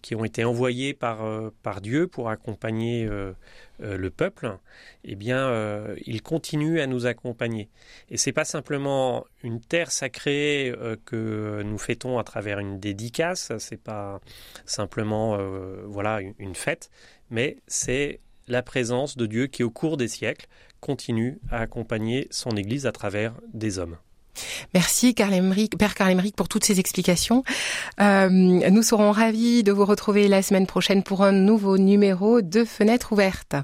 qui 0.00 0.14
ont 0.14 0.24
été 0.24 0.44
envoyés 0.44 0.94
par, 0.94 1.18
par 1.62 1.80
Dieu 1.80 2.06
pour 2.06 2.30
accompagner 2.30 3.06
le 3.80 4.10
peuple, 4.10 4.56
eh 5.04 5.16
bien, 5.16 5.84
ils 6.06 6.22
continuent 6.22 6.78
à 6.78 6.86
nous 6.86 7.06
accompagner. 7.06 7.68
Et 8.08 8.16
c'est 8.16 8.32
pas 8.32 8.44
simplement 8.44 9.26
une 9.42 9.60
terre 9.60 9.90
sacrée 9.90 10.72
que 11.04 11.60
nous 11.64 11.76
fêtons 11.76 12.18
à 12.18 12.24
travers 12.24 12.60
une 12.60 12.78
dédicace, 12.78 13.52
c'est 13.58 13.82
pas 13.82 14.20
simplement 14.64 15.36
voilà 15.86 16.20
une 16.38 16.54
fête, 16.54 16.88
mais 17.32 17.56
c'est 17.66 18.20
la 18.46 18.62
présence 18.62 19.16
de 19.16 19.26
Dieu 19.26 19.46
qui, 19.48 19.64
au 19.64 19.70
cours 19.70 19.96
des 19.96 20.06
siècles, 20.06 20.46
continue 20.80 21.40
à 21.50 21.60
accompagner 21.60 22.28
son 22.30 22.50
Église 22.50 22.86
à 22.86 22.92
travers 22.92 23.34
des 23.52 23.78
hommes. 23.78 23.96
Merci 24.74 25.14
Karl 25.14 25.34
Père 25.78 25.94
Karl 25.94 26.16
pour 26.36 26.48
toutes 26.48 26.64
ces 26.64 26.80
explications. 26.80 27.42
Euh, 28.00 28.28
nous 28.28 28.82
serons 28.82 29.10
ravis 29.10 29.62
de 29.62 29.72
vous 29.72 29.84
retrouver 29.84 30.28
la 30.28 30.42
semaine 30.42 30.66
prochaine 30.66 31.02
pour 31.02 31.22
un 31.22 31.32
nouveau 31.32 31.78
numéro 31.78 32.40
de 32.40 32.64
Fenêtre 32.64 33.12
ouverte. 33.12 33.56